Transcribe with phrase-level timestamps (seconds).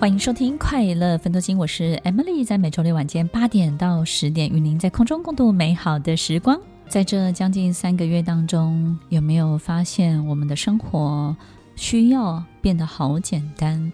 [0.00, 6.56] 欢迎收听《快乐分多金》，我是 Emily，在每周六晚间八点到十点，与您在空中共度美好的时光。
[6.88, 11.36] 在这将近三个月当中，有没有发现我们的生活
[11.74, 13.92] 需要变得好简单？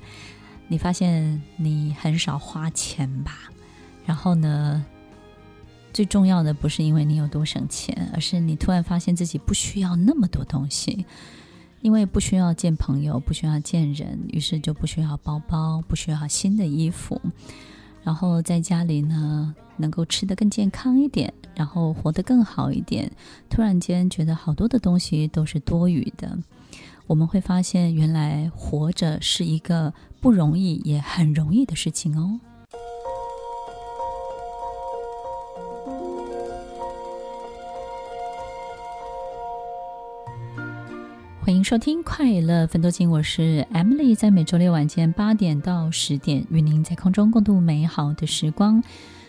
[0.68, 3.50] 你发现你很少花钱吧？
[4.04, 4.84] 然后呢，
[5.94, 11.06] 最重要的不是因为你有多省钱，而是你突然发现自己不需要那么多东西。
[11.84, 17.20] 因为不需要见朋友，不需要见人，于是就不需要包包，不需要新的衣服，
[18.02, 23.12] 然后在家里呢，能够吃得更健康一点，然后活得更好一点。
[23.50, 26.38] 突然间觉得好多的东西都是多余的。
[27.06, 32.40] 我们会发现，原来活着是一个不容易也很容易的事情哦。
[41.64, 48.84] 收听《快乐奋斗金》，我是 Emily，在每周六晚间八点到十点，与您在空中共度美好的时光。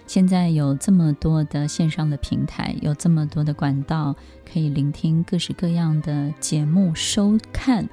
[0.06, 4.14] 现在有这么多的线上的平台，有这么多的管道，
[4.52, 7.88] 可以聆听各式各样的节目，收看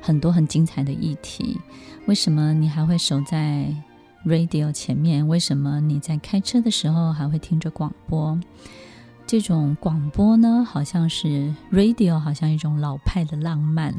[0.00, 1.60] 很多很精彩的议题。
[2.06, 3.72] 为什么你还会守在
[4.26, 5.28] radio 前面？
[5.28, 8.36] 为什么你在开车的时候还会听着广播？
[9.26, 13.92] 这种广播呢，好像是 radio，好像一种老派的浪漫。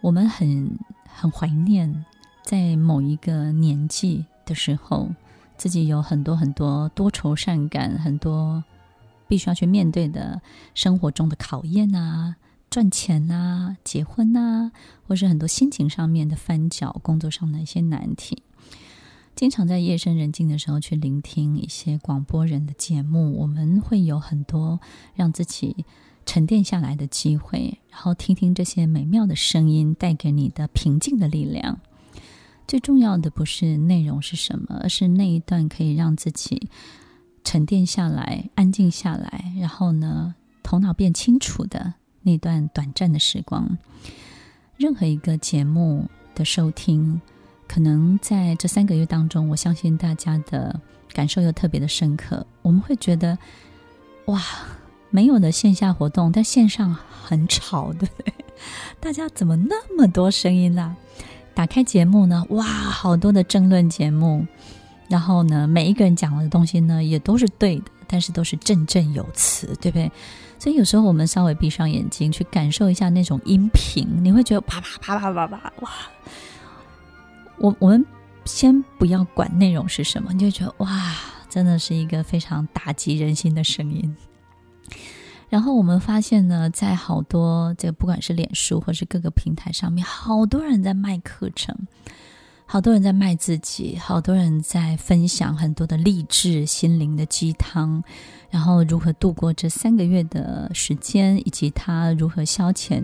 [0.00, 2.04] 我们很很怀念，
[2.42, 5.08] 在某一个年纪的时候，
[5.56, 8.62] 自己有很多很多多愁善感，很多
[9.26, 10.40] 必须要去面对的
[10.74, 12.36] 生活中的考验啊，
[12.70, 14.70] 赚钱啊，结婚啊，
[15.08, 18.42] 或是很多心情上面的翻搅，工作上的一些难题。
[19.36, 24.80] 经常在夜深人静的时候去聆听一些广播人的节目，我们会有很多
[25.14, 25.84] 让自己
[26.24, 31.78] 沉淀下来的机会，然后听听这些美妙的声音带给你的平静的力量。
[32.66, 36.70] 最重要的不是内容是什么，而是那一段可以让自己
[37.44, 41.92] 沉淀下来、安静下来，然后呢，头脑变清楚的
[42.22, 43.76] 那段短暂的时光。
[44.78, 47.20] 任何一个节目的收听。
[47.68, 50.78] 可能在这三个月当中，我相信大家的
[51.12, 52.46] 感受又特别的深刻。
[52.62, 53.36] 我们会觉得，
[54.26, 54.42] 哇，
[55.10, 58.32] 没有的线下活动，但线上很吵，对不对？
[59.00, 60.94] 大家怎么那么多声音啦？
[61.54, 64.46] 打开节目呢，哇，好多的争论节目，
[65.08, 70.10] 然后呢，每一个人讲的东西呢，也都是对的，但是都是振振有词，对不对？
[70.58, 75.90] 所以有时候我们稍微闭上眼睛去感受一下那种音频，你会觉得啪啪啪啪啪啪，哇！
[77.58, 78.04] 我我们
[78.44, 81.14] 先不要管内容是什么，你就觉得哇，
[81.48, 84.16] 真的是一个非常打击人心的声音。
[85.48, 91.74] 然后我们发现呢，在好多这个不管是脸书或是各个平台上面，好多人在卖课程，
[92.66, 98.02] 好多人在卖自己，好多人在分享很多的励志心灵的鸡汤，
[98.50, 103.02] 然后如何度过这三个月的时间，以及他如何消遣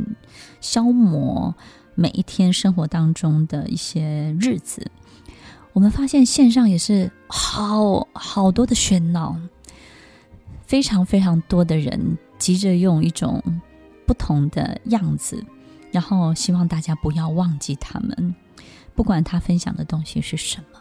[0.61, 1.55] 消磨。
[1.95, 4.91] 每一天生活当中的一些日子，
[5.73, 9.37] 我们发现线上也是好好多的喧闹，
[10.67, 13.43] 非常非常多的人急着用一种
[14.07, 15.45] 不同的样子，
[15.91, 18.35] 然后希望大家不要忘记他们，
[18.95, 20.79] 不管他分享的东西是什么。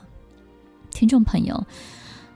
[0.91, 1.65] 听众朋友，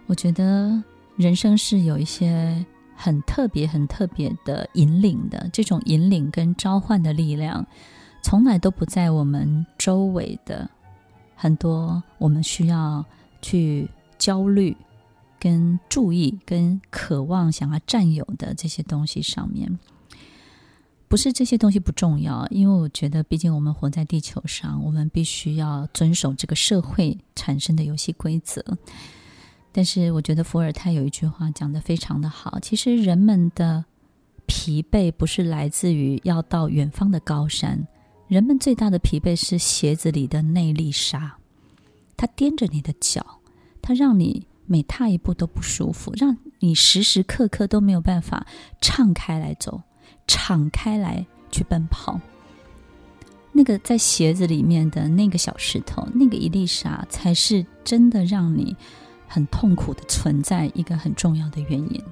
[0.07, 0.83] 我觉得
[1.15, 2.65] 人生是有一些
[2.95, 7.65] 很特别、很特别的引领的，这种引领跟召唤的力量。
[8.25, 10.67] 从来都不在我们周围的
[11.35, 13.05] 很多我们需要
[13.39, 13.87] 去
[14.17, 14.75] 焦虑、
[15.39, 19.77] 跟注意、跟渴望想要占有的这些东西上面。
[21.07, 28.65] 不是这些东西不重要，因为我觉得，毕竟我们活在地球上，我们必须要遵守这个社会产生的游戏规则。
[29.71, 33.85] 但是，我觉得伏尔泰有一句话讲得非常的好，其实人们的
[34.47, 37.87] 疲惫不是来自于要到远方的高山。
[38.27, 41.33] 人们最大的疲惫是鞋子里的内力沙，
[42.17, 43.39] 它踮着你的脚，
[43.81, 48.47] 它让你每踏一步都不舒服，让你时时刻刻都没有办法
[48.81, 49.83] 敞开来走，
[50.25, 52.19] 敞开来去奔跑。
[53.51, 58.75] 那个在鞋子里面的那个小石头，那个一粒沙，才是真的让你
[59.27, 62.03] 很痛苦的存在一个很重要的原因。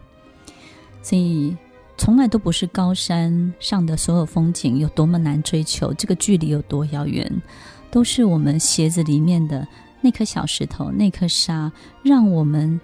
[1.01, 1.57] 所以，
[2.03, 7.41] 从来都不是高山上的所有风景有多么难追求，这个距离有多遥远，
[7.89, 9.65] 都是我们鞋子里面的
[10.01, 11.71] 那颗小石头，那颗沙，
[12.03, 12.77] 让我们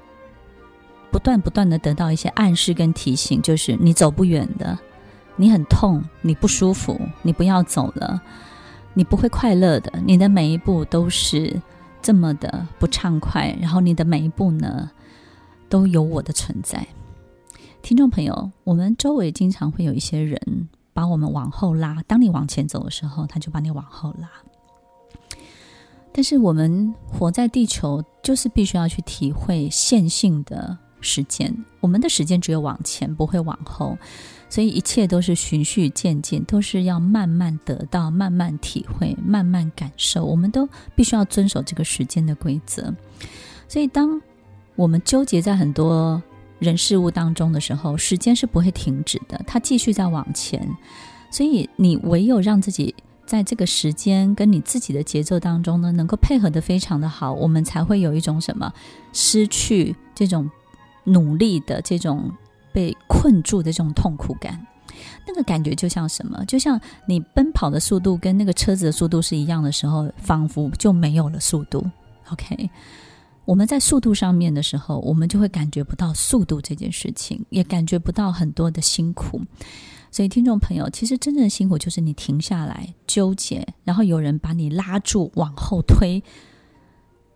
[1.12, 4.80] 不断不断的得到一些暗示跟提醒，就是你走不远的，
[5.36, 8.22] 你很痛，你不舒服，你不要走了。
[8.94, 11.62] 你不会快乐的，你的每一步都是
[12.02, 14.90] 这么的不畅快，然后你的每一步呢，
[15.68, 16.88] 都有我的存在。
[17.82, 24.30] 听众朋友，我们周围经常会有一些人把我们往后拉，当你往前走的时候，他就把你往后拉。
[26.12, 33.98] 但是我们活在地球，就是必须要去体会线性的时间，我们的时间只有往前，不会往后。
[34.50, 40.26] 所以一切都是循序渐进，都是要慢慢得到、慢慢体会、慢慢感受。
[40.26, 42.94] 我们都必须要遵守这个时间的规则。
[43.68, 44.20] 所以，当
[44.76, 46.22] 我们纠结在很多
[46.60, 50.70] 人事物当中的时候，时间是不会停止的，它继续在往前。
[51.32, 52.94] 所以，你唯有让自己
[53.26, 58.72] 在这个时间跟你自己的节奏当中呢，能够配合得非常的好，我们才会有一种什么
[59.14, 60.50] 失去这种
[61.06, 62.32] 努力的这种。
[62.72, 64.68] 被困住的这种痛苦感，
[65.28, 66.46] 那个感觉就像什么？
[66.46, 71.84] 就像你奔跑的速度跟那个车子的速度是一样的时候，仿佛就没有了速度。
[72.30, 72.70] OK，
[73.50, 79.42] 我们在速度上面的时候，我们就会感觉不到速度这件事情，也感觉不到很多的辛苦。
[80.12, 86.24] 所以，听众朋友，其实真正的辛苦就是你停下来纠结，然后有人把你拉住往后推。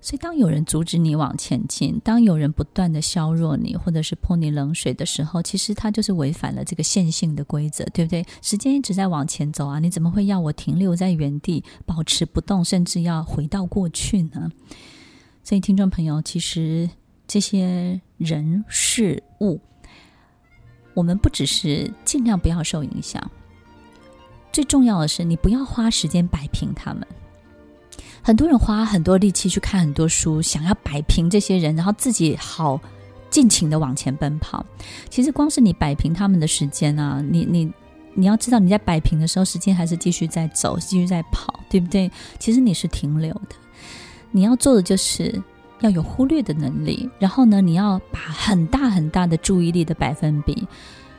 [0.02, 8.24] 所以，当有人阻止你往前进，当有人不断的削弱你，或者是泼你冷水的时候，其实他就是违反了这个线性的规则，对不对？
[8.44, 14.52] 时间一直在往前走啊，你怎么会要我停留在原地，保持不动，甚至要回到过去呢？
[15.44, 16.90] 所以，听众朋友，其实
[17.28, 19.60] 这些人事物，
[20.94, 23.30] 我们不只是尽量不要受影响，
[24.54, 27.06] 最重要的是，你不要花时间摆平他们。
[28.22, 32.80] 很多人花很多力气去看很多书，想要摆平这些人，然后自己好
[33.30, 34.66] 尽情的往前奔跑。
[35.10, 37.70] 其实光是你摆平他们的时间啊，你你
[38.14, 42.10] 你要知道你在摆平的时候，时间还是继续在走，继续在跑，对不对？
[42.40, 43.56] 其实你是停留的。
[44.34, 45.42] 你要做的就是
[45.80, 50.68] 要有忽略的能力，然后呢，你要把很大很大的注意力的百分比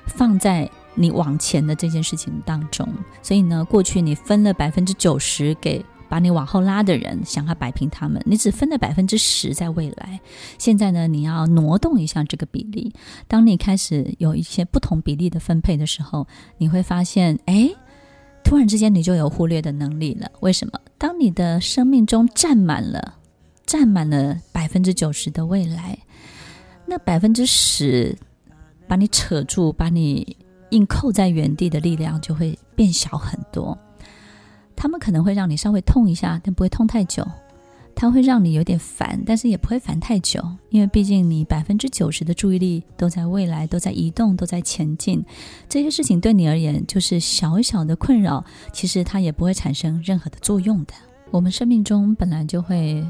[0.04, 2.86] 放在你往前的这件事情当中。
[3.22, 5.82] 所以呢，过去你分了百分之九十给。
[6.06, 10.20] 把你往后拉的人，想要摆平他们，你只分了百分之十在未来。
[10.58, 12.94] 现在呢，你要挪动一下这个比例。
[13.26, 16.28] 当你开始有一些不同比例的分配的时候，
[16.58, 17.68] 你会发现，哎，
[18.44, 20.30] 突然之间你就有忽略的能力了。
[20.40, 20.78] 为什么？
[20.98, 23.14] 当你的生命中占满了，
[23.66, 25.98] 占满了百分之九十的未来，
[26.86, 28.16] 那百分之十
[28.86, 30.36] 把你扯住，把你
[30.70, 33.76] 硬扣在原地的力量就会变小很多。
[34.76, 37.26] 他们可能会让你稍微痛一下，但不会痛太久。
[37.96, 45.24] 它会让你有点烦，但是也不会烦太久，因为毕竟你百分之九十的注意力都在未来，都在移动，都在前进。
[45.68, 50.94] 这些事情对你而言就是小小的困扰，其实它也不会产生任何的作用的。
[51.30, 53.06] 我们生命中本来就会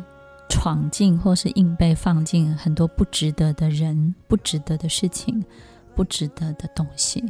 [0.48, 5.42] 闯进或是硬被放进很多不值得的人、不值得的事情、
[5.94, 7.24] 不值得的东西。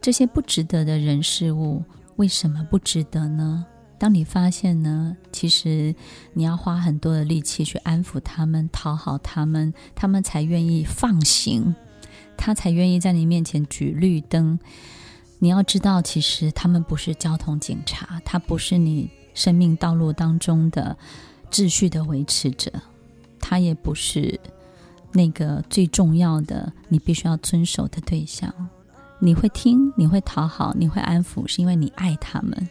[0.00, 1.82] 这些不值得的人事物。
[2.16, 3.64] 为什么不值得呢？
[4.00, 5.94] 当你发现呢，其实
[6.32, 11.74] 你要花很多的力气去安抚他们、讨好他们，他们才愿意放行，
[12.34, 14.58] 他才愿意在你面前举绿灯。
[15.38, 20.96] 你要知道，其实他们不是交通警察，他不是你生命道路当中的
[21.50, 22.72] 秩序的维持者，
[23.38, 24.40] 他也不是
[25.12, 28.50] 那个最重要的你必须要遵守的对象。
[29.18, 32.66] 你会听，你会讨好，你会安抚，是因为你爱他们。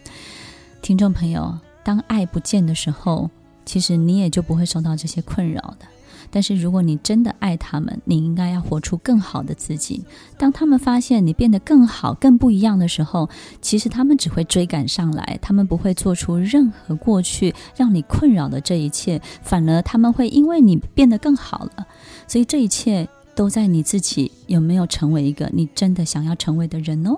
[0.81, 3.29] 听众朋友，当爱不见的时候，
[3.65, 5.86] 其实你也就不会受到这些困扰的。
[6.31, 10.03] 但是如果你真的爱他们，你应该要活出更好的自己。
[10.38, 13.29] 当他们发现你变得更好、更不一样的时候，
[13.62, 21.86] 其实他们只会追赶上来，他们不会做出任何过去让你困扰的这一切，反而他们会因为你变得更好了。
[22.27, 23.07] 所以这一切。
[23.36, 27.17] 都在你自己有没有成为一个你真的想要成为的人哦？